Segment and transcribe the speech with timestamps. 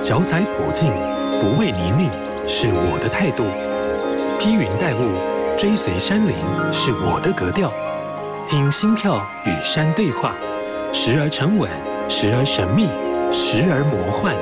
[0.00, 0.92] 脚踩普径，
[1.40, 2.08] 不畏泥泞，
[2.46, 3.44] 是我的态度；
[4.38, 6.34] 披云戴雾，追随山林，
[6.72, 7.72] 是我的格调。
[8.46, 10.36] 听心跳与山对话，
[10.92, 11.68] 时而沉稳，
[12.08, 12.86] 时而神秘，
[13.32, 14.34] 时而魔幻。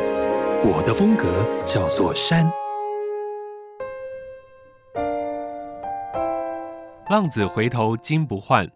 [0.63, 1.27] 我的风格
[1.65, 2.51] 叫做山。
[7.09, 8.69] 浪子回头金不换。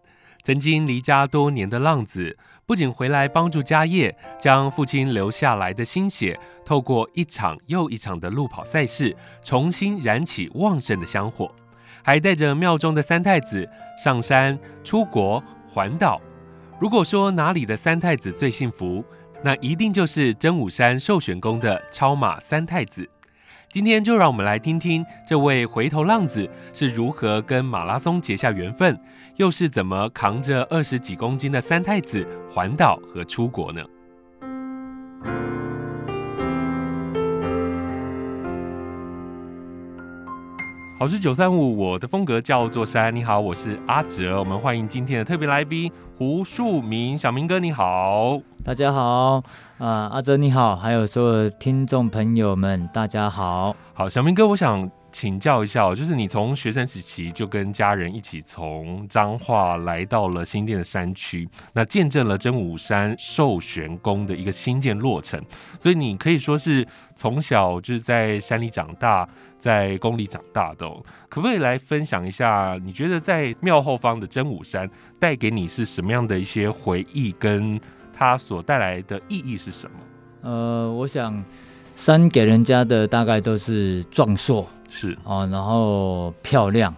[0.43, 11.53] 曾经离家多年的浪子，不仅回来帮助家业，将父亲留下来的心血，透过一场又一场的路跑赛事，重新燃起旺盛的香火，
[12.03, 13.69] 还带着庙中的三太子
[14.03, 16.19] 上山、出国、环岛。
[16.79, 19.05] 如果说哪里的三太子最幸福，
[19.43, 23.07] 那一定就是真武山寿玄宫的超马三太子。
[23.71, 28.99] 今天就让我们来听听这位回头浪子是如何跟马拉松结下缘分，
[29.37, 33.81] 又是怎么扛着二十几公斤的三太子环岛和出国呢？
[41.01, 43.15] 好是九三五，我的风格叫做山。
[43.15, 49.43] 你好，我是阿哲，我们欢迎今天的特别来宾胡树明，小明哥你好，大家好，啊、
[49.79, 54.87] 呃、阿哲你好，还有所有听众朋友们，大家好，好小明哥，我想。
[55.11, 65.41] 请教一下，就是你从学生时期就跟家人一起从彰化来到了新店的山区，那见证了真武山寿玄宫的一个新建落成，
[65.79, 69.27] 所以你可以说是从小就是在山里长大，
[69.59, 70.87] 在宫里长大的。
[71.29, 74.89] 可不可以来分享一下，你觉得在庙后方的真武山
[75.19, 77.79] 带给你是什么样的一些回忆，跟
[78.13, 79.97] 它所带来的意义是什么？
[80.49, 81.43] 呃，我想
[81.95, 84.67] 山给人家的大概都是壮硕。
[84.91, 86.93] 是啊，然后漂亮，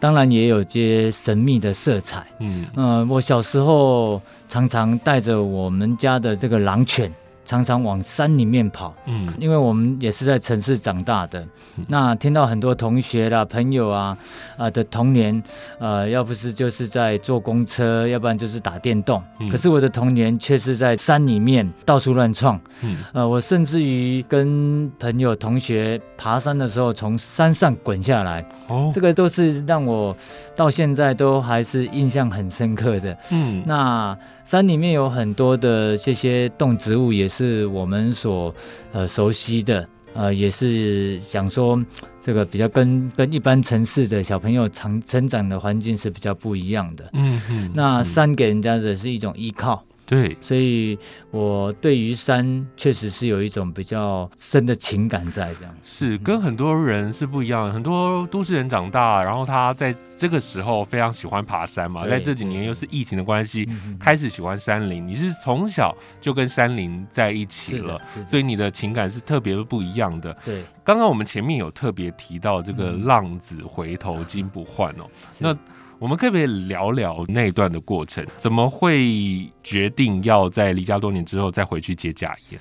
[0.00, 2.26] 当然也有些神秘的色彩。
[2.40, 7.12] 嗯嗯、呃，我小时候常常带着我们家的这个狼犬。
[7.46, 11.40] 常常往山里面跑，嗯，因为我们也是在城市长大的，
[11.78, 14.18] 嗯、那听到很多同学啦、朋友啊，
[14.56, 15.40] 啊、呃、的童年，
[15.78, 30.14] 呃，要不是就是在坐公车，要不然就是打电动，嗯、可是我的童年却是在山里面到处乱闯，嗯，呃，我甚至于跟朋友同学爬山的时候，从山上滚下来，哦，这个都是让我
[30.56, 37.66] 到现在都还是印象很深刻的，嗯，那山里面有很多的这些动植物也是。
[37.66, 38.54] 我们所
[38.92, 41.84] 呃熟悉的，呃，也是想说
[42.20, 47.10] 这个比较跟跟一般城市的小朋友成成长的环境是比较不一样的。
[47.14, 49.82] 嗯嗯，那山给人家的是一种依靠。
[50.06, 50.96] 对，所以
[51.32, 55.74] 我对于山确实是有一种比较深的情感在这样。
[55.82, 63.68] 是跟很多人是不一样，很多都市人长大，然后他在这个时候非常喜欢爬山嘛，在这几年又是疫情的关系，
[63.98, 65.04] 开始喜欢山林。
[65.04, 70.32] 你是从小就跟山林在一起了，所以你的情感是特别不一样的。
[70.44, 75.56] 对，刚刚我们前面有特别提到这个浪子回头金不换哦，那。
[75.98, 78.24] 我们可不可以聊聊那一段的过程？
[78.38, 82.58] 怎么会决定要在离家多年之后再回去接家业？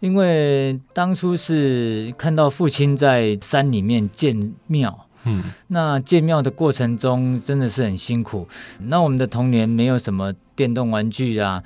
[0.00, 8.46] 因为当初是看到父亲在山里面建庙，嗯，那建庙的过程中真的是很辛苦。
[8.78, 11.62] 那我们的童年没有什么电动玩具啊，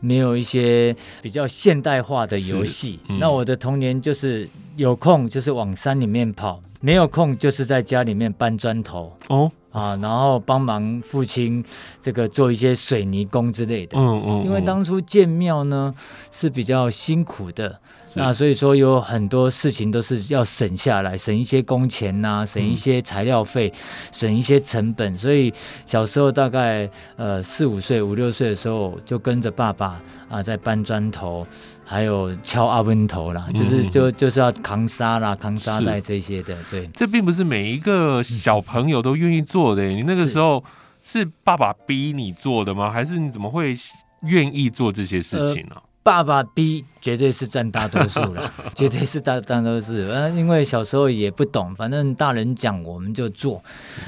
[0.00, 3.00] 没有一些比较现代化的游戏。
[3.08, 9.16] 嗯，那我的童年就是有空就是往山里面跑，没有空就是在家里面搬砖头。
[9.28, 9.50] 哦。
[9.72, 11.64] 啊，然后帮忙父亲
[12.00, 13.96] 这个做一些水泥工之类的。
[13.98, 14.42] 嗯嗯。
[14.42, 15.94] 嗯，因为当初建庙呢
[16.30, 17.78] 是比较辛苦的，是
[18.14, 23.78] 那所以说有很多事情都是要省下来，省一些工钱呐、啊，省一些材料费，嗯、
[24.12, 25.16] 省一些成本。
[25.16, 25.52] 所以
[25.86, 31.46] 小时候大概呃四五岁、五六岁的时候，就跟着爸爸啊在搬砖头。
[31.82, 36.88] 还有敲阿温头啦，就是就就是要扛沙啦、扛沙袋这些的，对。
[36.94, 39.82] 这并不是每一个小朋友都愿意做的。
[39.88, 40.62] 你那个时候
[41.00, 42.92] 是爸爸逼你做的吗？
[42.92, 43.76] 还是你怎么会
[44.22, 45.74] 愿意做这些事情呢？
[45.74, 49.92] 呃爸爸逼绝对是占大多数了， 绝对是大大多数。
[50.08, 53.62] 呃，因为小时候也不懂，反正大人讲我们就做。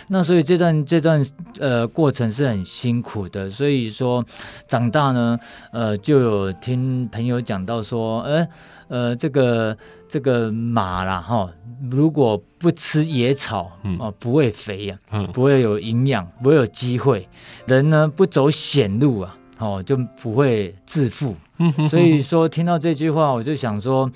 [0.08, 1.24] 那所以这段这段
[1.60, 3.48] 呃过程是很辛苦的。
[3.48, 4.24] 所以说
[4.66, 5.38] 长大呢，
[5.70, 8.48] 呃，就有听朋友讲到说，呃
[8.88, 9.78] 呃，这个
[10.08, 11.48] 这个马啦哈，
[11.88, 17.28] 如果不吃野草哦、嗯呃，不会肥呀、啊，不会有营养，不会有机会。
[17.66, 21.36] 人呢不走险路啊，哦就不会致富。
[21.90, 24.10] 所以说，听到这句话，我就想说，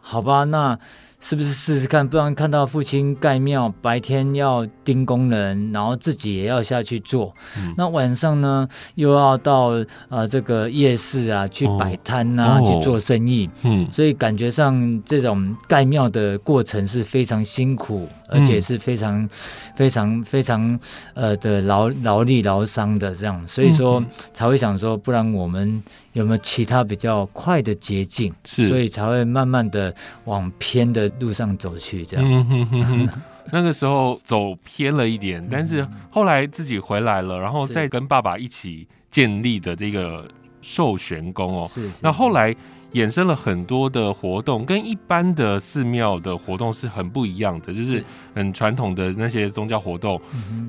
[0.00, 0.78] 好吧，那
[1.20, 2.08] 是不是试试看？
[2.08, 7.34] 不然看到父亲盖庙，白天要盯工人，然后自己也要下去做。
[7.56, 9.72] 嗯、那晚上呢，又要到
[10.08, 13.50] 呃这个夜市啊去摆摊啊、哦、去做生意。
[13.64, 19.30] 嗯，所以感觉上这种盖庙的过程是非常辛苦，而且是非常、嗯、
[19.74, 20.78] 非常非常
[21.14, 23.42] 呃的劳劳力劳伤的这样。
[23.48, 24.00] 所以说
[24.32, 25.82] 才会想说，不然我们
[26.18, 28.32] 有没有其他比较快的捷径？
[28.44, 29.94] 是，所以才会慢慢的
[30.24, 31.08] 往偏的。
[31.20, 32.24] 路上走去，这样。
[32.24, 33.08] 嗯哼哼哼，
[33.50, 40.28] 那个时候走偏了一点，但是后来自己回来了，然后再跟爸爸一起建立的这个
[40.60, 41.70] 寿玄宫哦。
[41.74, 41.90] 是。
[42.00, 42.54] 那后来
[42.92, 48.04] 衍生了很多的活动，跟一般的寺庙的活动是很不一样的，就是
[48.34, 50.20] 很传统的那些宗教活动，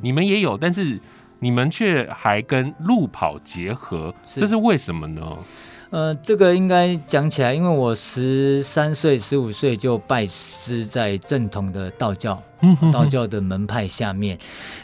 [0.01, 0.99] 你们也有，但是
[1.39, 5.37] 你们却还跟路跑结合，这是为什么呢？
[5.91, 12.39] 呃，这个应该讲起来，因为我十三岁、十五岁就拜师在正统的道教，
[12.93, 14.37] 道教的门派下面，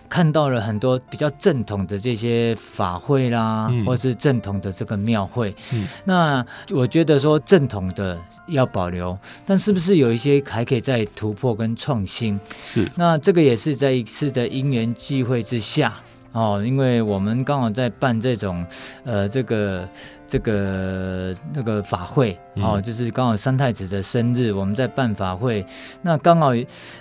[0.09, 5.55] 看到了很多比较正统的这些法会啦，嗯、或是正统的这个庙会。
[5.73, 9.15] 嗯、那我觉得说正统的要保留，
[9.45, 12.39] 但是不是有一些还可以再突破跟创新？
[12.65, 12.89] 是。
[12.95, 15.93] 那这个也是在一次的因缘际会之下。
[16.35, 18.65] 哦，因为我们刚好在办这种，
[19.05, 19.87] 呃，这个
[20.27, 25.65] 这个那个法会，哦，就是刚好三太子的生日，我们在办法会，
[26.01, 26.51] 那刚好，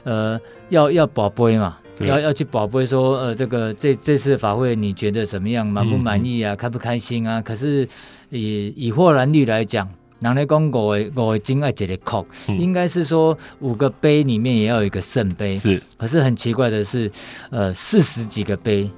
[0.05, 7.43] 呃，要要保杯嘛，要要去保杯说，呃，这个这这次法会你觉得怎么样，满不满意啊，嗯、开不开心啊？
[7.43, 7.89] 可是
[8.31, 9.89] 以以霍兰率来讲，
[10.21, 10.81] 人来讲五个
[11.17, 17.11] 五个金爱一个扣，嗯、应该是说五个杯里面也要有一个圣杯，是，可是很奇怪的是，
[17.51, 18.89] 呃，四十几个杯。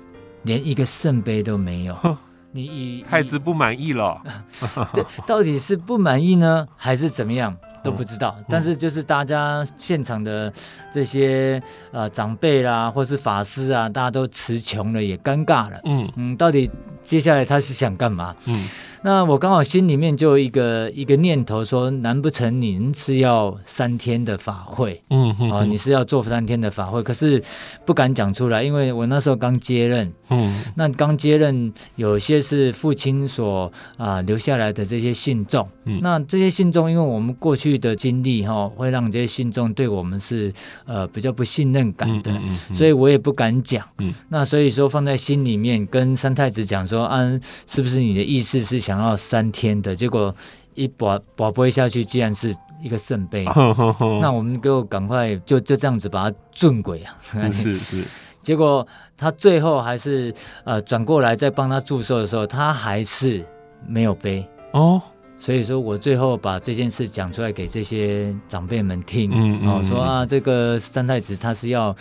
[0.46, 2.16] 连一个圣杯都没有，
[2.52, 4.22] 你以太子不满意了？
[4.94, 8.34] 对，到底是不满意呢，还是怎么样都不知道。
[8.38, 10.50] 嗯、但是就是大家现场的
[10.92, 11.60] 这些
[11.90, 15.80] 呃长辈啦，或是法师啊，大家都词穷了，也尴尬了。
[15.84, 16.70] 嗯嗯，到底
[17.02, 18.34] 接下来他是想干嘛？
[18.46, 18.68] 嗯。
[19.02, 25.02] 那我刚好心里面就有一个一个念头说，难不成您是要三天的法会？
[25.10, 27.42] 嗯哼，哼，哦，你是要做三天的法会，可是
[27.84, 30.12] 不敢讲出来，因为我那时候刚接任。
[30.28, 35.68] 嗯，那刚接任，有些是父亲所啊、呃、留下来的这些信众。
[35.84, 40.52] 嗯，那这些信众，因为我们过去的经历哈、哦，会让这些信众对我们是
[40.84, 43.86] 呃比较不信任感的，嗯嗯嗯、所以我也不敢讲。
[43.98, 47.20] 嗯，那所以说放在心里面，跟三太子讲说，啊，
[47.68, 48.95] 是不是你的意思是想？
[48.96, 50.34] 然后三天的结果
[50.74, 53.44] 一把把杯下去，居然是一个圣杯。
[54.20, 57.14] 那我们就赶快就就这样子把它尊轨啊！
[57.50, 58.02] 是是。
[58.42, 60.32] 结果他最后还是
[60.64, 63.44] 呃转过来再帮他祝寿的时候，他还是
[63.86, 65.02] 没有杯哦。
[65.38, 71.94] 所以说我最后把这件事讲出来给这些长辈们听，嗯嗯，说啊这个三太子他是要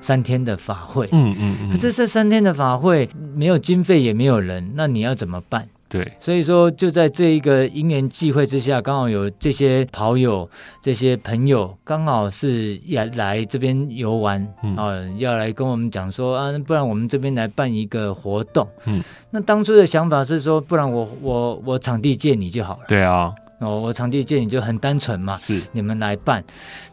[0.00, 1.70] 三天的法会，嗯嗯嗯。
[1.70, 5.68] 可是这三天的法会没有经费也没有人，那你要怎么办？
[5.90, 10.48] 对，所以说就在这一个因缘际会之下，刚好有这些跑友、
[10.80, 18.64] 这些朋友，刚好是也来这边游玩，嗯、啊，要来跟我们讲说啊，不然我们这边来办一个活动。
[18.86, 19.02] 嗯，
[19.32, 22.84] 那当初的想法是说，不然我我我场地借你就好了。
[22.86, 23.34] 对啊。
[23.60, 26.42] 哦，我场地借你就很单纯嘛，是你们来办，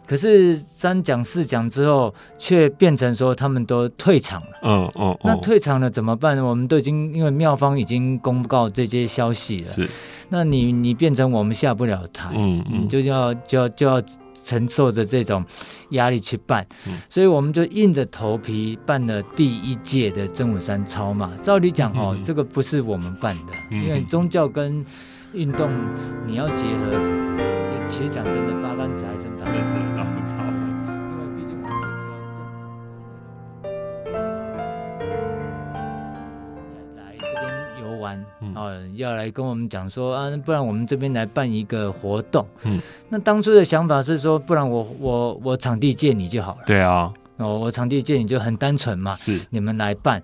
[0.05, 4.47] 可是三讲四讲之后，却变成说他们都退场了。
[4.63, 6.37] 嗯嗯，那退场了怎么办？
[6.43, 9.87] 我们都已经因为妙方已经公告这些消息了，是，
[10.29, 14.01] 那你你变成我们下不了台，嗯嗯，你就要就要就要
[14.43, 15.43] 承受着这种
[15.91, 21.31] 压力去办，嗯、所以我们就硬着头皮办了第一届的真武山超嘛。
[21.41, 24.85] 照理讲哦，嗯、这个不是我们办的，嗯、因为宗教跟
[25.33, 25.69] 运动
[26.25, 26.93] 你要结合，
[27.89, 29.57] 其实讲真的，八竿子还真打不着。
[29.57, 31.71] 因为毕竟我们
[36.73, 37.43] 是来这边
[37.81, 42.47] 游玩，嗯、哦，要来跟我们讲说啊，不然我们这边来办一个活动。
[42.63, 42.79] 嗯，
[43.09, 46.61] 那当初的想法是说，不然我我我场地借你就好了。
[46.65, 47.13] 对啊。
[47.37, 49.39] 哦，我场地借你就很单纯嘛，是。
[49.51, 50.21] 你们来办，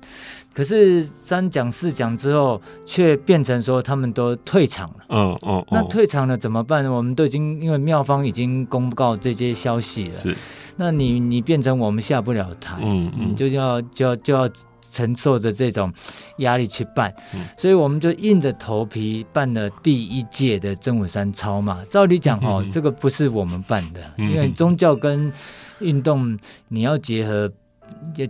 [0.53, 4.96] 可是三讲四讲之后，却变成说他们都退场了。
[5.10, 6.84] 嗯嗯，嗯，那退场了怎么办？
[6.91, 10.36] 我们都已经因为妙方已经公告这些消息了，是，
[10.77, 14.50] 那你你变成我们下不了台，嗯嗯，你就要就要就要
[14.93, 15.91] 承受着这种
[16.38, 21.83] 压力去办，嗯、所以我们就硬着头皮办了第一届的真武山超马。
[21.85, 25.31] 照理讲 哦，嗯、这个不是我们办的， 嗯、因为宗教跟
[25.79, 27.51] 运动你要结合，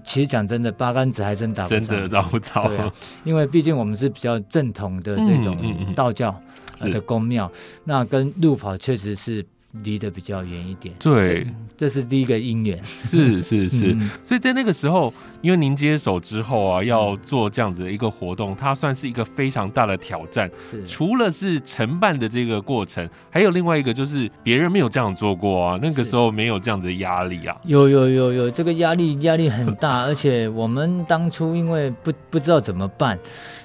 [0.03, 2.91] 其实讲真的，八竿子还真打不着，真的找不着。
[3.25, 6.33] 因为毕竟我们是比较正统的这种道教
[6.79, 9.45] 的宫庙，嗯嗯嗯、那跟路跑确实是
[9.81, 10.93] 离得比较远一点。
[10.99, 12.79] 对，这是第一个因缘。
[12.83, 20.49] 是是是，嗯、所以在那个时候，因为您接手之后啊，要做这样子的一个活动，它算是一个非常大的挑战。
[20.69, 27.55] 是，除了是承办的这个过程，还有另外一个就是别人没有这样做过啊，那个时候没有这样子的压力啊。
[27.63, 33.17] 有有有有，这个压力压力很大， 而且我们当初因为不不知道怎么办。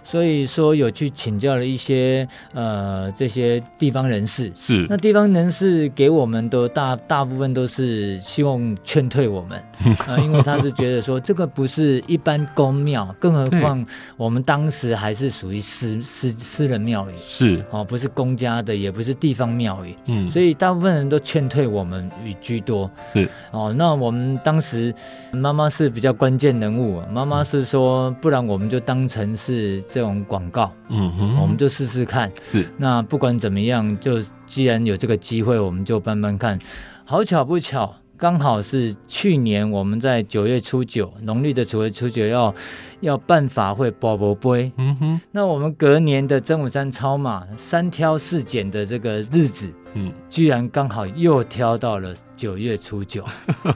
[0.03, 9.61] 所以说有去请教了一些呃这些地方人士，是那地方人士给我们的大大部分都是希望劝退我们
[10.23, 13.85] 因为他是觉得说这个不是一般公庙，更何况
[14.17, 17.64] 我们当时还是属于私私私人庙宇，是。
[17.71, 23.28] 哦，不是公家的，也不是地方庙宇，嗯，所以大部分人都劝退我们与居多，是。
[23.50, 24.95] 哦，那我们当时
[25.33, 29.83] 妈妈是比较关键人物，妈妈是说，不然我们就当成是。
[29.88, 32.31] 这种广告，嗯哼，我们就试试看。
[32.45, 36.59] 是，那不管怎么样，就既然有这个机会，我们就办办看。
[37.07, 42.54] 好巧不巧，刚好是去年我们在九月初九，农历的九月初九要
[43.00, 44.71] 要办法会宝宝杯。
[44.76, 53.25] 嗯哼，那我们隔年的真武山超马三挑四拣的这个日子，嗯，居然刚好又挑到了九月初九，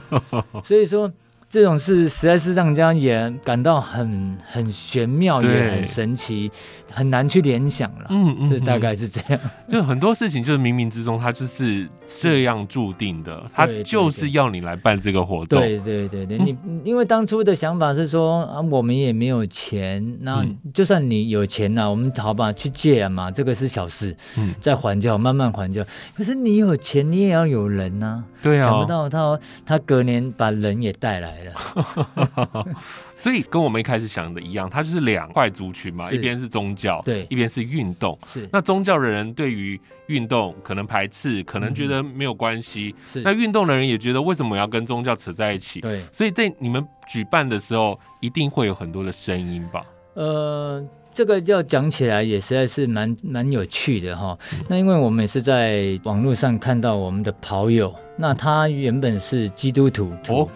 [0.63, 1.11] 所以说。
[1.49, 6.51] 这种事实在是让人家也感到很很玄妙，也很神奇，
[6.91, 8.07] 很难去联想了。
[8.09, 9.39] 嗯嗯，是大概是这样。
[9.69, 15.59] 就很多事情，就是冥冥之中，它就是这样注定的，他就是要你来办这个活动。
[15.59, 25.89] 对对对对，你因为当初的想法是说啊，我们也没有钱，那就算你有钱呐，我们好吧去借嘛，这个是小事，嗯，再还就好，慢慢还就好。
[26.15, 28.23] 可是你有钱，你也要有人呐。
[28.41, 32.65] 对啊，想不到他他隔年把人也带来了。
[33.15, 38.17] 所以跟我们一开始想的一样，它就是两块族群嘛，一边是宗教，对，一边是运动。
[38.27, 39.79] 是，那宗教的人对于
[40.13, 42.93] 运动可能排斥，可能觉得没有关系。
[42.97, 45.81] 嗯、是，那运动的人也觉得为什么要跟宗教扯在一起？
[45.81, 49.83] 对，所以在你们举办的时候，一定会有很多的声音吧？
[50.13, 50.85] 呃。
[51.13, 54.37] 这个要讲起来也实在是蛮蛮有趣的哈。
[54.67, 60.49] 那因为我们也是在网络上看到我们的跑友，那他原本是基督徒，哦，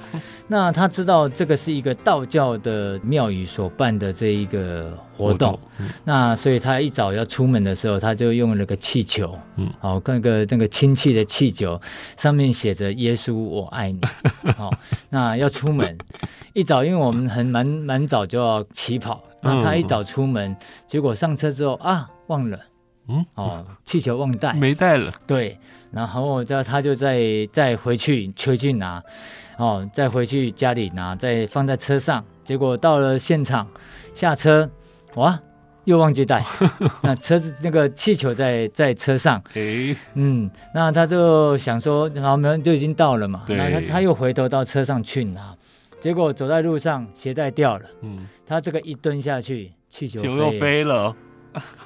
[0.48, 5.60] 那他知道这个是一个道教的庙宇所办的这一个活动，
[6.04, 11.80] 那所以他一早要出门的时候，他就用了个气球，嗯，好，那个那个氢气的气球，
[12.18, 14.02] 上面写着“耶稣我爱你”，
[14.58, 14.74] 好，
[15.12, 15.96] 那要出门
[16.54, 19.22] 一早，因为我们很蛮蛮早就要起跑。
[19.48, 22.60] 那他一早出门，嗯、结果上车之后啊，忘了，
[23.08, 25.12] 嗯，哦，气球忘带，没带了。
[25.26, 25.58] 对，
[25.92, 27.22] 然后他他就再
[27.54, 29.02] 再回去回去拿，
[29.58, 32.24] 哦，再回去家里拿，再放在车上。
[32.44, 33.68] 结果到了现场
[34.14, 34.70] 下车，
[35.16, 35.40] 哇，
[35.86, 36.46] 又忘记带。
[37.02, 45.56] 那车子那个气球在在车上，诶，嗯，那他就想说，然后我们就已经到了嘛，对，那他他又回头到车上去拿。
[46.00, 47.86] 结果走在路上，鞋带掉了。
[48.02, 51.16] 嗯，他这个一蹲下去，气球又飞了。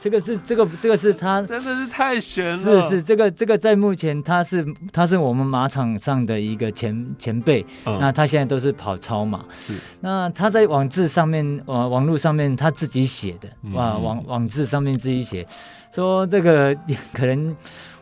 [0.02, 2.90] 这个是这个这个是他 真的是太悬了。
[2.90, 7.66] 是是，这个这个在目前他是他是我们马场上的一个前前辈。
[7.86, 9.46] 嗯，那他现在都是跑超马。
[9.58, 13.48] 是，那他在网志上面网网络上面他自己写的。
[13.74, 15.48] 哇，网网志上面自己写，
[15.96, 16.76] 说这个
[17.14, 17.56] 可能。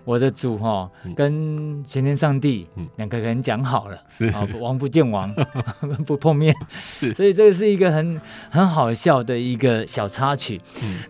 [0.05, 4.27] 我的主哈跟全天上帝两个人讲好了，是。
[4.27, 5.33] 啊，王不见王，
[6.05, 6.55] 不碰面，
[7.15, 10.59] 所以这个是一个很很好笑的一个小插曲。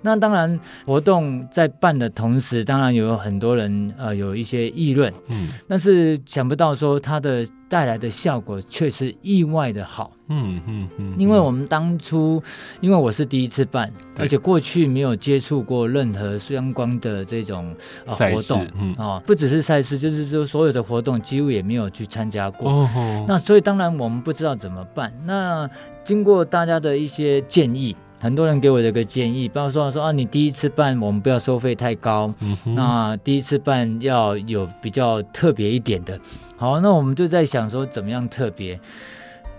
[0.01, 7.45] 那当然，活动在办的同时，当然有很多人呃有一些议论，嗯，但是想不到说他的。
[7.69, 12.41] 带来的效果却是意外的好，嗯嗯嗯，因为我们当初，
[12.81, 17.75] 因为我是第一次办，而且过去没有接触过任何相关的这种、
[18.07, 25.13] 呃、活动，嗯啊、哦，不只是赛事，就是说所有的活动几乎也没有去参加过，哦哦，那所以当然我们不知道怎么办。
[25.25, 25.69] 那
[26.03, 27.95] 经过大家的一些建议。
[28.21, 32.29] 很多人给我的一个建议，包括说说啊，你第一次办，我们不要收费太高。
[32.41, 32.75] 嗯哼。
[32.75, 36.19] 那第一次办要有比较特别一点的。
[36.59, 38.77] 好，那我们就在想说，怎么样特别？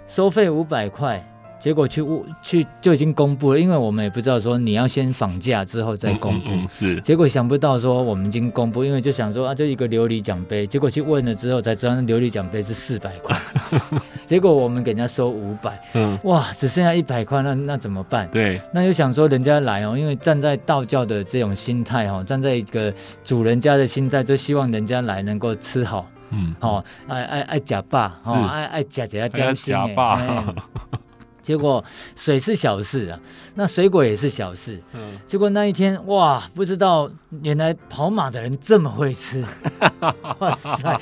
[0.06, 1.26] 收费五百块。
[1.58, 2.02] 结果去
[2.42, 6.52] 去就已经公布了，因为我们也不知道说你要先访价之后再公布。
[6.52, 7.00] 嗯嗯嗯是。
[7.02, 10.66] 结果想不到说我们已经公布，因为就想说啊，就一个琉璃奖杯。
[10.66, 13.38] 结果去问了之后才知道，那琉璃奖杯是四百块。
[14.24, 15.78] 结果我们给人家收五百。
[15.92, 16.18] 嗯。
[16.24, 18.26] 哇，只剩下一百块，那那怎么办？
[18.32, 18.58] 对。
[18.72, 22.90] 那就想说人家来哦，因为站在道教的这种心态哦，站在一个
[23.22, 26.06] 主人家的心态，就希望人家来能够吃好。
[26.30, 26.54] 嗯。
[26.60, 29.74] 哦，爱爱爱假爸，哦，爱爱假假点心。
[31.42, 31.82] 结果
[32.14, 33.18] 水是小事啊，
[33.54, 34.80] 那水果也是小事。
[34.92, 37.10] 嗯，结果那一天哇，不知道
[37.42, 39.44] 原来跑马的人这么会吃，
[40.38, 41.00] 哇塞，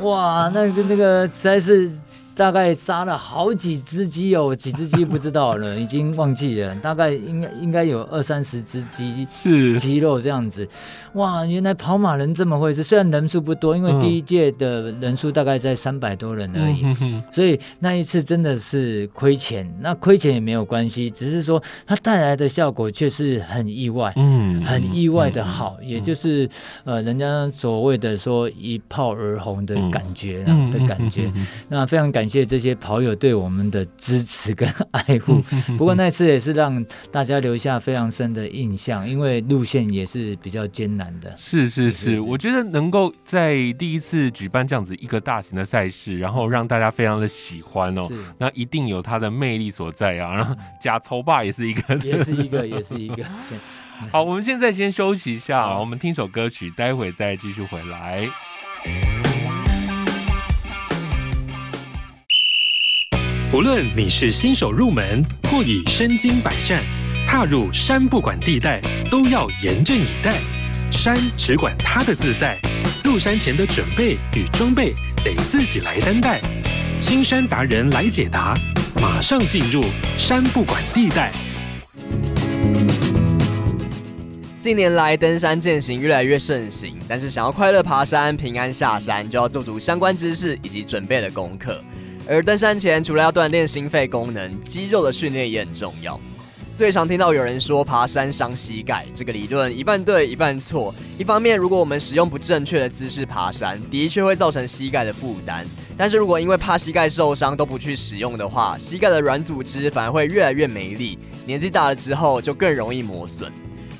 [0.00, 1.90] 哇，那个那个实在是。
[2.34, 6.74] 大概杀了好几只鸡哦，几只鸡不知道了，已经忘记了。
[6.76, 10.66] 大概应该 应该有二三十只鸡，是鸡肉这样子。
[11.12, 19.70] 哇，原来跑马人这么回事，虽然人数不多，因为第一届的人数大概在三百多人而已，嗯、所以那一次真的是亏钱。
[19.80, 26.48] 那亏钱也没有关系，只是说它带来的效果却是很意外，嗯，很意外的好，嗯、也就是
[26.84, 31.30] 呃，人家所谓的说一炮而红的感觉、嗯、的感觉。
[31.68, 32.21] 那非常感。
[32.22, 35.42] 感谢这些跑友对我们的支持跟爱护。
[35.76, 41.34] 不过那次也是让大家留下非常深的印象，因为路线也是比较艰难的。
[41.36, 50.32] 是是是，我觉得能够在第一次举办这样子一个大型的赛事，然后让大家非常的喜欢哦，那一定有它的魅力所在啊。
[50.32, 53.24] 然后假丑霸也是一个，也是一个， 也是一个。
[54.12, 58.28] 好，我们现在先休息一下，我们听首歌曲，待会再继续回来。
[63.54, 66.82] 无论你是新手入门，或已身经百战，
[67.26, 68.80] 踏入山不管地带，
[69.10, 70.32] 都要严阵以待。
[70.90, 72.58] 山只管它的自在，
[73.04, 76.40] 入山前的准备与装备得自己来担待。
[76.98, 78.54] 青山达人来解答，
[78.98, 79.84] 马上进入
[80.16, 81.30] 山不管地带。
[84.60, 91.84] 近年来，登山健行越来越盛行，但是想要快乐爬山、平安下山，就要做足相关知识以及准备的功课。
[92.28, 96.18] 而登山前，除了要锻炼心肺功能，肌肉的训练也很重要。
[96.74, 100.94] 最常听到有人说爬山伤膝盖，这个理论一半对一半错。
[101.18, 105.66] 一方面，如果我们使用不正确的姿势爬山，的确会造成膝盖的负担。
[105.98, 113.52] 但是如果因为怕膝盖受伤都不去使用的话，膝盖的软组织反而会越来越没力，年纪大了之后就更容易磨损。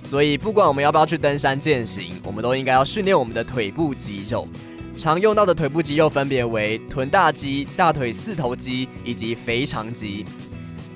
[0.04, 4.48] 所以，不管我们要不要去登山健行，我们都应该要训练我们的腿部肌肉。
[4.96, 10.24] 常用到的腿部肌肉分别为臀大肌、大腿四头肌以及腓肠肌。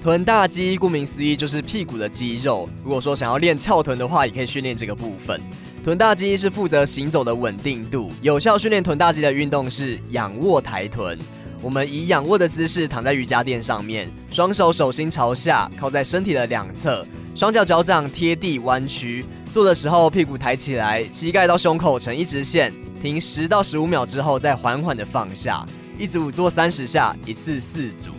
[0.02, 2.68] 臀大肌顾名思义就是屁股的肌肉。
[2.84, 5.40] 如果说想要练翘臀的话，也可以训练这个部分。
[5.82, 11.18] 臀大肌是负责行走的稳定度，有效训练臀大肌的运动是仰卧抬臀。
[11.62, 19.24] 我们以仰卧的姿势躺在瑜伽垫上面，双手手心朝下，靠在身体的两侧，双脚脚掌贴地弯曲。
[19.50, 22.72] 做的时候屁股抬起来，膝盖到胸口成一直线。
[23.02, 25.64] 停十到十五秒之后，再缓缓的放下。
[25.98, 28.10] 一组做三十下，一次四组。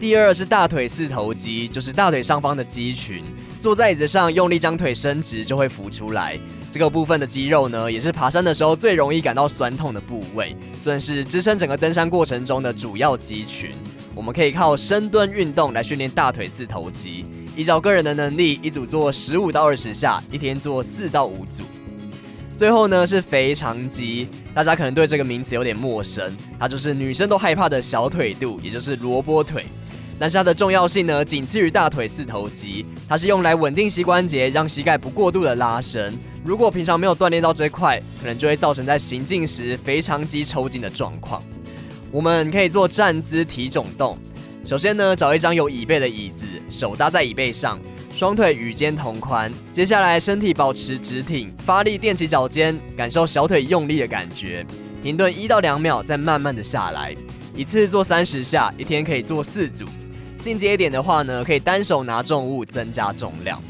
[0.00, 3.22] 第二是大腿四头肌，就是大腿上方的肌群。
[3.60, 6.38] 坐在椅子上，用力将腿伸直，就会浮出来。
[6.70, 10.54] 这个部分的肌肉呢，也是爬山的时候最容易感到酸痛的部位，
[10.86, 13.70] 算是支撑整个登山过程中的主要肌群。
[14.14, 17.24] 我们可以靠深蹲运动来训练大腿四头肌。
[17.56, 21.64] 依照个人的能力，一组做十五到二十下，一天做四到五组。
[22.54, 29.64] 最后呢是腓肠肌，大家可能对这个名词有点陌生，它就是女生都害怕的小腿肚，也就是萝卜腿。
[30.20, 36.16] 但是它的重要性呢，仅次于大腿四头肌，它是用来稳定膝关节，让膝盖不过度的拉伸。
[36.46, 41.42] 如果平常没有锻炼到这块，可能就会造成在行进时腓肠肌抽筋的状况。
[42.12, 44.16] 我们可以做站姿提踵动，
[44.64, 47.80] 首先呢，找一张有椅背的椅子，手搭在椅背上。
[48.14, 54.64] 双腿与肩同宽，接下来身体保持直挺，发力垫起脚尖，感受小腿用力的感觉。
[55.02, 57.12] 停顿一到两秒，再慢慢的下来。
[57.56, 59.84] 一次做三十下，一天可以做四组。
[60.40, 63.60] 进阶一点的话呢，可以单手拿重物，增加重量。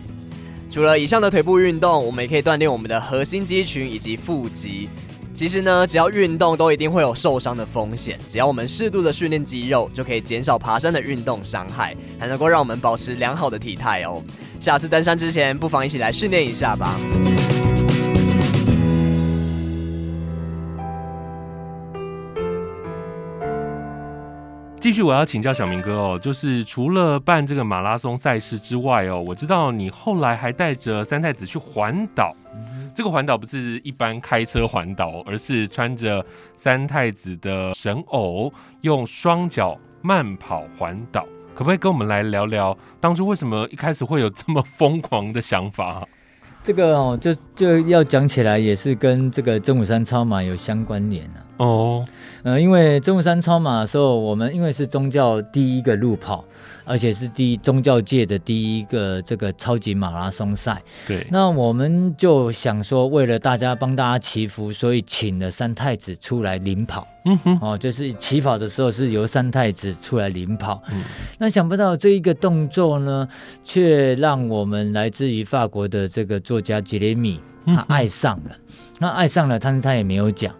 [0.71, 4.89] 除了以上的腿部运动，我们也可以锻炼我们的核心肌群以及腹肌。
[5.33, 14.23] 其实呢，只要运动都一定会有受伤的风险，只要我们适度的训练肌肉，就可以减少爬山的运动伤害，还能够让我们保持良好的体态哦。
[14.59, 16.99] 下次登山之前，不妨一起来训练一下吧。
[24.87, 32.33] 继续，我要请教小明哥哦，就是除了办这个马拉松赛事之外哦，我知道你后来还带着三太子去环岛。
[32.95, 41.27] 这个环岛不是一般开车环岛，而是穿着三太子的神偶，用双脚慢跑环岛。
[41.53, 46.07] 可不可以跟我们来聊聊，当初为什么一开始会有这么疯狂的想法？
[46.63, 51.43] 这个哦，就就要讲起来，也是跟这个真武山超马有相关联啊。
[51.59, 52.07] 哦，
[52.43, 56.45] 呃，因为中山超马的时候，我们因为是宗教第一个路跑。
[56.89, 61.27] 而且是第一宗教界的第一个这个超级马拉松赛，对。
[61.33, 67.05] 那我们就想说，为了大家帮大家祈福，所以请了三太子出来领跑。
[67.25, 70.81] 嗯哼，哦，就是起跑的时候是由三太子出来领跑。
[70.93, 71.03] 嗯，
[71.41, 73.29] 那想不到这一个动作呢，
[73.65, 78.57] 却让我们来自于法国的这个作家杰雷米他爱上了。
[79.01, 80.55] 那爱上了，但是他也没有讲。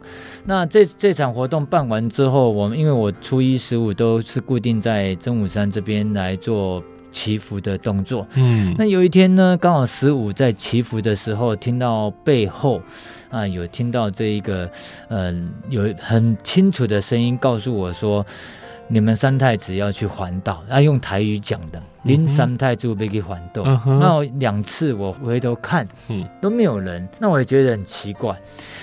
[0.47, 8.27] 那这这场活动办完之后，我们因为我初一十五都是固定在真武山这边来做祈福的动作。
[8.35, 12.81] 嗯，那有一天呢，刚好十五在祈福的时候，听到背后
[13.29, 14.71] 啊有听到这一个
[15.09, 18.25] 嗯、呃、有很清楚的声音告诉我说。
[18.89, 21.83] 你们三太子要去环岛，要、啊、用台语讲的。
[22.07, 28.35] 您三太子被给环岛，嗯、那两次我回头看，嗯，都没有人，那我也觉得很奇怪。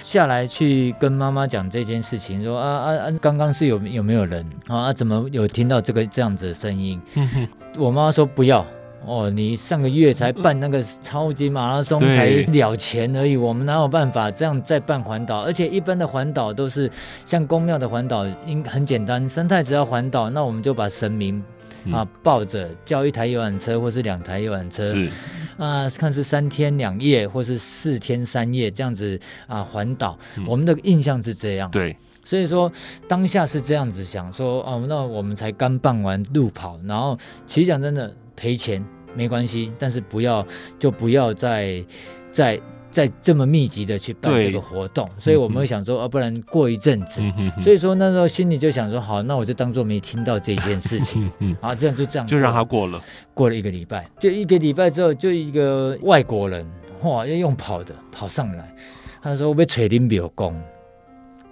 [0.04, 4.92] 下来去跟妈妈讲这件事情，说啊啊啊，刚刚是有有没有人啊？
[4.92, 7.02] 怎么有听到这个这样子的声音？
[7.16, 8.66] 嗯、我妈妈说不要。
[9.06, 15.42] 哦，你上个月才办那个超级马拉松，才了钱而已，我们哪有办法这样再办环岛？
[15.42, 16.90] 而且一般的环岛都是
[17.26, 21.44] 像公庙的环岛，应很简单，生态只要环岛，那我们就把神明
[21.92, 25.10] 啊抱着，叫一台游览车或是两台游览车，是
[25.58, 30.18] 啊，看是三天两夜或是四天三夜这样子啊环岛，
[30.48, 31.70] 我们的印象是这样。
[31.72, 32.72] 对，所以说
[33.08, 38.14] 当下是这样子想说，哦，那我们才刚办完路跑，然后其实讲真的。
[38.36, 38.84] 赔钱
[39.16, 40.46] 没关系，但是不要
[40.80, 41.86] 就不要再
[42.32, 42.60] 再
[42.94, 45.10] 再这么密集的去办这个活动。
[45.18, 47.20] 所以我们会想说，啊，不然过一阵子。
[47.38, 51.30] 嗯、所以说那时候心里就想说，好，那我就当做没听到这件事情。
[51.60, 53.02] 啊，这样就这样，就让他过了。
[53.34, 56.66] 过了一个礼拜，就一个礼拜之后，就一个外国人
[57.02, 58.74] 哇，要用跑的跑上来，
[59.22, 60.56] 他说我被锤林表公。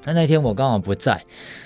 [0.04, 1.24] 他那天我刚好不在，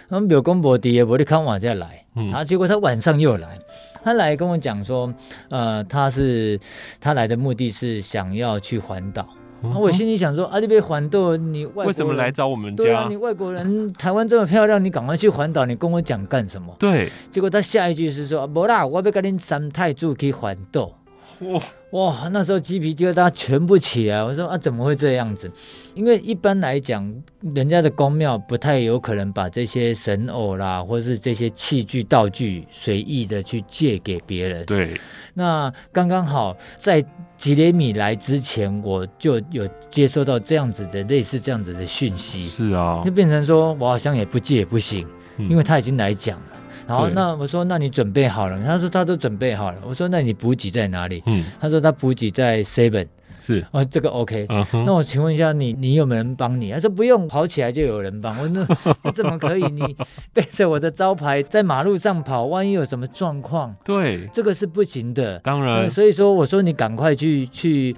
[0.09, 2.05] 他们表公伯爹我得看晚再来。
[2.15, 3.59] 嗯，然后结果他晚上又来。
[4.03, 5.13] 他来跟我讲说，
[5.49, 6.59] 呃，他是
[6.99, 9.27] 他来的目的是想要去环岛。
[9.63, 12.84] 嗯、我心里想说，啊，你被环岛，你外国人为什么来找我们家？
[12.84, 16.76] 对啊，你外国人，台湾这么漂亮，你赶快去环岛，你跟我讲干什么？
[16.78, 17.10] 对。
[17.32, 20.91] 结果他下一句是说，不啦，我要跟你三太子去环岛。
[21.39, 21.60] 哇
[21.95, 24.21] 哇，那时候鸡皮疙瘩全部起来。
[24.21, 25.49] 我说啊，怎么会这样子？
[25.93, 27.10] 因为一般来讲，
[27.53, 34.65] 人家的宫庙不太有可能把这些神偶啦，或是这些器具道具随意的去借给别人。
[34.65, 34.89] 对。
[35.34, 37.01] 那刚刚好在
[37.38, 42.43] 吉雷米来之前，我就有接收到这样子的类似这样子的讯息。
[42.43, 43.01] 是啊。
[43.05, 46.55] 就变成说我好像也不借也不行，嗯、因为他已经来讲了。
[46.88, 48.63] 好，那我说，那你准备好了？
[48.65, 49.78] 他说他都准备好了。
[49.86, 51.24] 我说，那你补给在哪里？
[51.26, 53.08] 嗯，他说他补给在 Seven。
[53.41, 54.48] 是哦，这个 OK。
[54.48, 54.84] Uh -huh.
[54.86, 56.71] 那我请问一下你，你有没有人帮你？
[56.71, 58.36] 他说不用，跑起来就有人帮。
[58.39, 58.67] 我那
[59.04, 59.63] 那怎么可以？
[59.65, 59.95] 你
[60.34, 63.76] 背着我的招牌在马路上跑，万一有什么状况？
[63.84, 65.38] 对，这个是不行的。
[65.39, 67.95] 当然，所以说我说你赶快去去。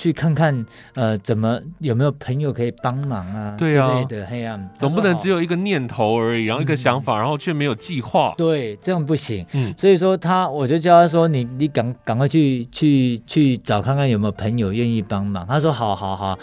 [0.00, 3.54] 去看看，呃，怎么有没有朋友可以帮忙啊？
[3.58, 8.32] 对啊，之类的，黑暗总不能只有一个念头而已，然后一个想法，嗯、然后却没有计划。
[8.38, 9.44] 对，这样不行。
[9.52, 15.46] 嗯，所以说他，我就叫他说，你你赶赶快去去去找看看有没有朋友愿意帮忙。
[15.46, 16.38] 他说好好好，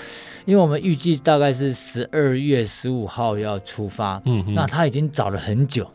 [0.45, 4.21] 因为我们预计大概是十二月十五号要出发。
[4.25, 5.89] 嗯，那他已经找了很久。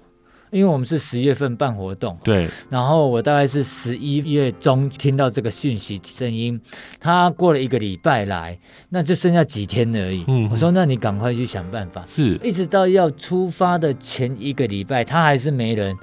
[0.52, 6.60] 因为我们是十月份办活动，对，然后我大概是十一月中听到这个讯息声音，
[7.00, 8.58] 他过了一个礼拜来，
[8.90, 10.24] 那就剩下几天而已。
[10.28, 15.96] 嗯，我说那你赶快去想办法，是，一直到要出发的前一个礼拜，他还是没人。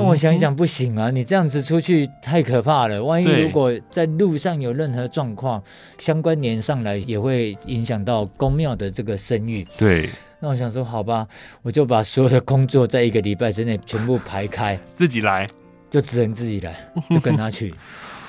[0.00, 5.62] 那我想一想，不行啊，你这样子出去太可怕了，万一如果在路上有任何状况，
[5.98, 9.66] 相关连上来也会影响到公庙的这个声誉。
[9.76, 10.08] 对。
[10.42, 11.28] 那我想说，好吧，
[11.60, 15.46] 我就把所有的工作在一个礼拜之内全部排开， 自己来，
[15.90, 16.74] 就只能自己来，
[17.10, 17.74] 就跟他去。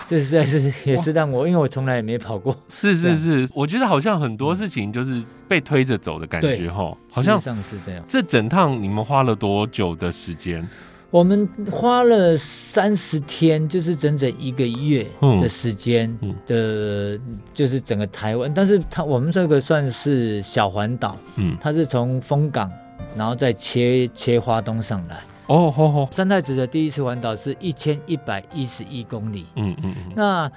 [0.09, 2.53] 这实在是也是让我，因为我从来也没跑过。
[2.67, 8.03] 是是是，我觉得好像很多事情就是被推着走的感觉哈，好像上是这样。
[8.09, 10.67] 这整趟你们花了多久的时间？
[11.11, 15.05] 我们花了三十天，就是整整一个月
[15.41, 17.19] 的时间的，
[17.53, 18.51] 就是整个台湾。
[18.53, 22.71] 但是它我们这个算是小环岛，嗯，它是从风港，
[23.15, 25.19] 然后再切切花东上来。
[25.47, 26.07] 哦，好好。
[26.11, 29.45] 三太子的第一次环岛是一千一百一十一公里。
[29.57, 30.13] 嗯嗯嗯。
[30.15, 30.49] 那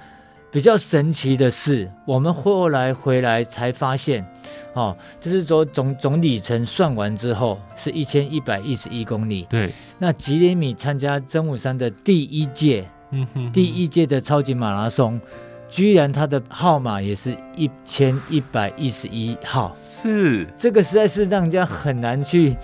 [0.55, 4.25] 比较神奇的是，我们后来回来才发现，
[4.73, 9.45] 哦，就是说总总里程算完之后是一千一百一十一公里。
[9.49, 15.19] 对，那吉里米参加真武山的第一届，嗯哼，第一届的超级马拉松，
[15.67, 22.55] 居然他的号码也是一千一百一十一号，是这个实在是让人家很难去。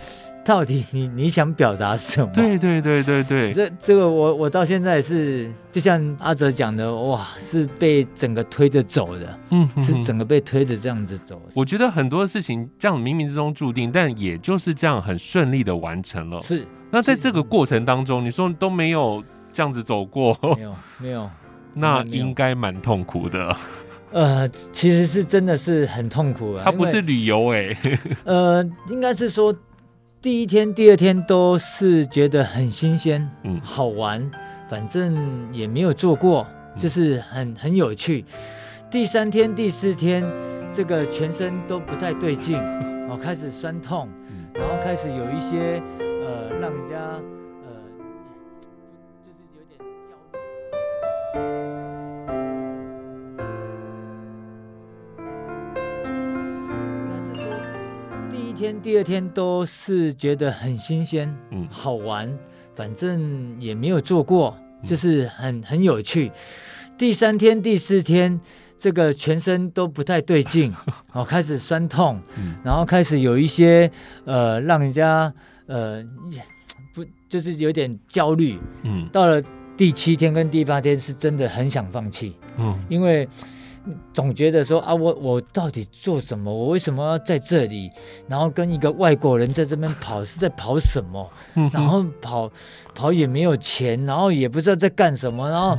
[0.44, 2.32] 到底你你想表达什么？
[2.34, 11.40] 对对对对对，这这个我我到现在是就像阿哲讲的，哇，是被整个推着走的，嗯哼哼，是整个被推着这样子走。
[11.54, 16.40] 我觉得很多事情这样冥冥之中注定，但也就是这样很顺利的完成了。
[16.40, 16.66] 是。
[16.90, 19.24] 那在这个过程当中，你说都没有
[19.54, 20.36] 这样子走过？
[20.58, 21.30] 没有没有，
[21.76, 23.56] 那应该蛮痛苦的。
[24.12, 26.64] 呃，其实是真的是很痛苦啊。
[26.66, 27.78] 它不是旅游哎。
[28.26, 29.56] 呃，应该是说。
[30.22, 34.30] 第一天、第二天都是觉得很新鲜，嗯，好玩，
[34.70, 36.46] 反正也没有做过，
[36.78, 38.24] 就是很很有趣。
[38.92, 40.24] 第三天、第四天，
[40.72, 42.56] 这个全身都不太对劲，
[43.10, 44.08] 哦，开始酸痛，
[44.54, 45.82] 然后开始有一些
[46.24, 47.41] 呃，让人家。
[58.62, 62.32] 天第二天都是觉得很新鲜，嗯，好玩，
[62.76, 66.32] 反正也没有做过，就是很很有趣。
[66.96, 68.40] 第三天、第四天，
[68.78, 70.72] 这个全身都不太对劲，
[71.12, 72.22] 哦，开始酸痛，
[72.64, 73.92] 然后开始有一些
[74.26, 75.34] 呃，让人家
[75.66, 76.06] 呃
[76.94, 79.42] 不就是有点焦虑，嗯，到了
[79.76, 83.28] 第七天跟第八天是真的很想放弃，嗯，因为。
[84.14, 86.54] 总觉得说啊，我我到底做什么？
[86.54, 87.90] 我为什么要在这里？
[88.28, 91.30] 然后跟一个外国人在这边跑，是在跑什么？
[91.74, 92.52] 然后跑
[92.94, 95.78] 跑也没有钱，然后也不知道在干什么，然后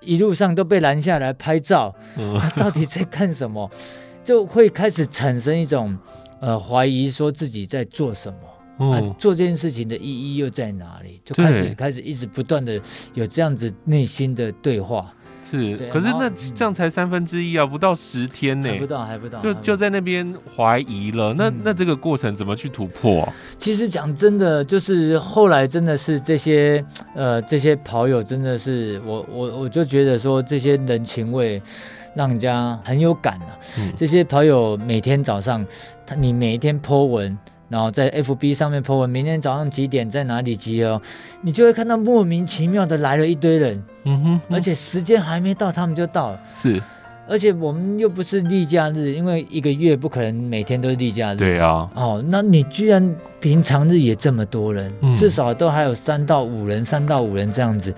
[0.00, 1.94] 一路上都被拦下来拍照，
[2.56, 3.70] 到底在干什么？
[4.24, 5.96] 就会开始产生一种
[6.40, 8.38] 呃怀疑，说自己在做什么？
[8.92, 11.20] 啊，做这件事情的意义又在哪里？
[11.24, 12.80] 就开始开始一直不断的
[13.12, 15.14] 有这样子内心的对话。
[15.44, 21.34] 是，可是那这样才三分之一啊，不到十天呢，还不到，还不到，就就在那边怀疑了。
[21.34, 23.32] 那那这个过程怎么去突破啊？
[23.58, 26.82] 其实讲真的，就是后来真的是这些
[27.14, 31.60] 呃这些跑友真的是我我我就觉得说这些人情味
[32.14, 33.52] 让人家很有感啊。
[33.96, 35.64] 这些跑友每天早上，
[36.06, 37.36] 他你每一天 po 文。
[37.74, 41.02] 然后在 FB 上面 po 文，明天早上几点在哪里集合，
[41.40, 46.80] 你就会看到莫名其妙的来了一堆人，嗯哼，而且时间还没到，他们就到了，是。
[47.28, 51.36] 而且我们又不是例假日，因为一个月不可能每天都是例假日。
[51.36, 51.88] 对啊。
[51.94, 57.92] 哦，那你居然平常日也这么多人，嗯、至少都还有三到五人，三到五人这样子，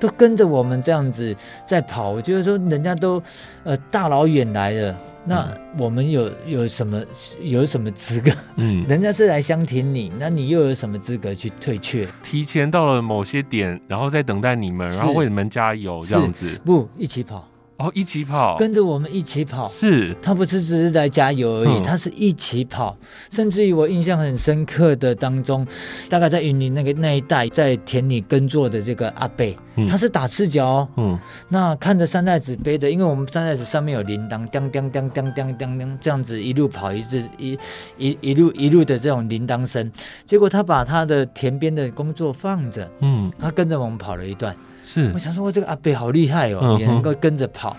[0.00, 1.34] 都跟着我们这样子
[1.66, 2.10] 在跑。
[2.10, 3.22] 我觉得说人家都
[3.64, 7.00] 呃大老远来了，那我们有有什么
[7.40, 8.30] 有什么资格？
[8.56, 12.06] 嗯， 人家是来相挺你，那你又有什么资格去退却？
[12.22, 16.60] 提前到了某些点，然后再等待你们，然后为你们加油这样子。
[16.64, 17.48] 不，一起跑。
[17.82, 20.16] 哦，一起跑，跟着我们一起跑，是。
[20.22, 22.96] 他不是只是在加油而已，嗯、他是一起跑。
[23.28, 25.66] 甚至于我印象很深刻的当中，
[26.08, 31.18] 大概在云林那个那一带，在田里耕作的这个阿伯，嗯、他是打赤脚、哦，嗯，
[31.48, 37.58] 那看着三袋子背着，因为我们三袋子上面有铃铛，叮叮叮叮叮叮叮，这样子一路跑，一直一
[37.98, 39.90] 一一路一路的这种铃铛声，
[40.24, 44.54] 结果他把他的田边的工作放着，嗯，他跟着我们跑了一段。
[44.82, 47.76] 是，我想说，我这个阿伯好厉害哦，嗯、也能够跟着跑。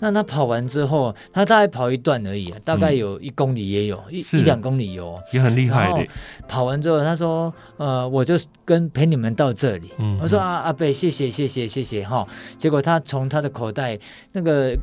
[0.00, 6.06] 那他跑完之后，他大概跑一段而已，啊，大概有一公里也有，嗯、一一两公里有，也很厉害的。
[6.46, 8.34] 跑完之后，他说：“呃，我就
[8.66, 9.90] 跟陪你们到这里。
[9.98, 12.26] 嗯”我说：“啊，阿伯，谢谢，谢谢，谢谢哈。”
[12.58, 13.98] 结果他从他的口袋，
[14.32, 14.76] 那个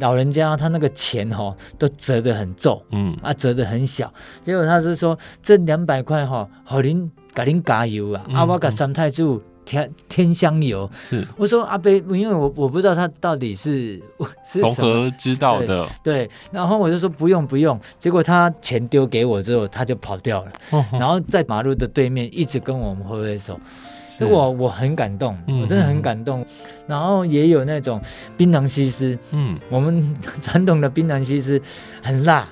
[0.00, 4.12] 老人家他那个钱哈都折得很皱，嗯啊折得很小。
[4.42, 8.24] 结果他是说：“这两百块哈，好您给您加油啊！
[8.32, 9.22] 阿我给三太子。”
[9.66, 10.88] 天天香油。
[10.96, 14.00] 是，我说阿贝，因为我我不知道他到底是
[14.42, 15.86] 是从何知道的？
[16.02, 23.60] 对，对，然后我就说不用不用，结果他钱丢给我之后，他就跑掉了，哦、然后在马路的对面一直跟我们挥挥手，
[24.06, 24.24] 是。
[24.24, 26.46] 我我很感动，我真的很感动，嗯、
[26.86, 28.00] 然后也有那种
[28.36, 31.60] 槟榔西施，嗯，我们传统的槟榔西施
[32.00, 32.48] 很辣。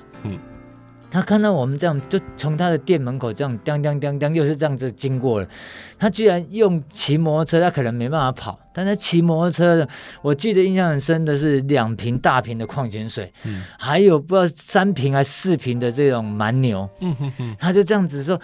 [1.11, 5.47] 他看到我们这样，就从他的店门口这样当当当当，又是这样子经过了。
[5.97, 9.87] 他居然用骑摩托车，他可能没办法跑，但是骑摩托车的，
[10.21, 18.37] 我记得印象很深的是两瓶大瓶的矿泉水，嗯，还有不知道三瓶还四瓶的这种蛮牛，嗯哼哼，他就这样子说，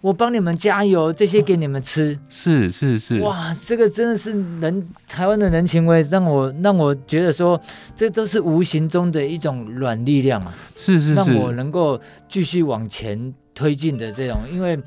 [0.00, 7.60] 我帮你们加油，这些给你们吃，是是是，哇，这个真的是人台湾的人情味，让我让我觉得说，
[7.94, 13.34] 这都是无形中的一种软力量啊，是是是，让我能够继续往前。
[13.54, 14.78] 推进的这种，因为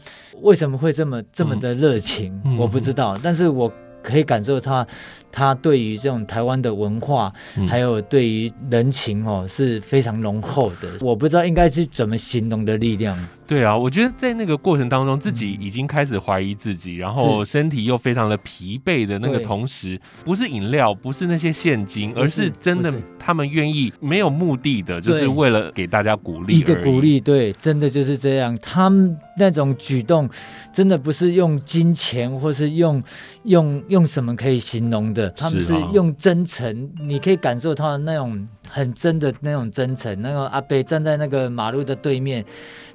[0.43, 3.17] 为什么会这么这么的热情，嗯、我不知道。
[3.17, 3.69] 嗯、但是我
[4.01, 4.85] 可以感受他
[5.31, 10.89] 他对于这种台湾的文化，嗯、还有对于人情哦是非常浓厚的。
[11.01, 13.17] 我不知道应该是怎么形容的力量。
[13.47, 26.59] 对啊，我觉得在那个过程当中，自己已经开始怀疑自己，嗯、然后身体又非常的疲惫的那个同时，不是饮料，不是那些现金，而是真的他们愿意没有目的的，就是为了给大家鼓励。
[26.59, 28.57] 一个鼓励，对，真的就是这样。
[28.61, 30.29] 他们那种举动，
[30.71, 33.03] 真的不是用金钱或是用
[33.43, 38.47] 用用什么可以形容的，他们是用真诚，啊、你可以感受他的那种。
[38.73, 42.45] 很真的那种真诚，那个阿伯站在那个马路的对面，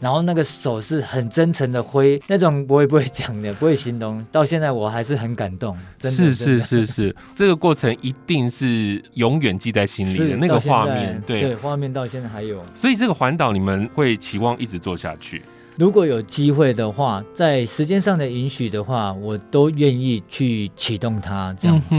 [0.00, 4.24] 然后那个手是很真诚的挥， 那种我也不会讲的，不会形容。
[4.32, 6.16] 到现在我还是很感动，真的。
[6.16, 12.64] 是是是是，这个过程一定是永远记在心里的那个画面，对对，画面到现在还有。
[12.72, 15.42] 所以这个环岛你们会期望一直做下去？
[15.78, 21.94] 如果有机会的话，在时间上的允许的话，我都愿意去启动它这样子。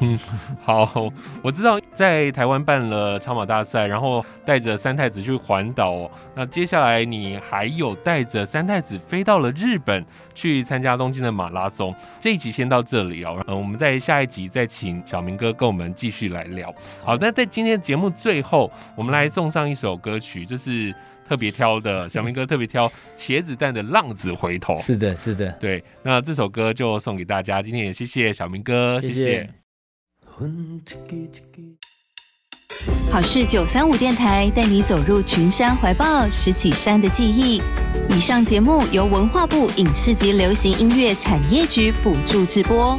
[0.64, 6.10] 好，我知道在台湾办了超马大赛，然后带着三太子去环岛。
[6.34, 10.02] 那接下来你还有带着三太子飞到了日本
[10.34, 11.94] 去参加东京的马拉松。
[12.18, 16.74] 这一集先到这里哦，嗯，我们在下一集再请小明哥跟我们继续来聊。
[17.04, 20.94] 好，那在今天的节目最后，我们来送上一首歌曲，就是。
[21.30, 25.80] 特别挑的小明哥特别挑茄子蛋的浪子回头，是的，是的，对。
[26.02, 27.62] 那这首歌就送给大家。
[27.62, 29.48] 今天也谢谢小明哥，谢谢。
[33.12, 37.62] 好事九三五电台带你走入群山怀抱，拾起山的记忆。
[38.08, 42.98] 以上节目由文化部影视及流行音乐产业局补助直播。